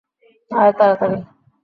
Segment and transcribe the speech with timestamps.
[0.51, 1.17] আয়, তাড়াতাড়ি!